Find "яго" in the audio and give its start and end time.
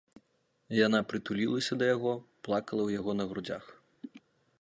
1.95-2.13, 3.01-3.11